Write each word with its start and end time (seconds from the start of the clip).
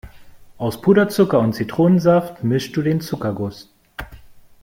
Aus 0.57 0.81
Puderzucker 0.81 1.37
und 1.37 1.53
Zitronensaft 1.53 2.43
mischst 2.43 2.75
du 2.75 2.81
den 2.81 3.01
Zuckerguss. 3.01 3.69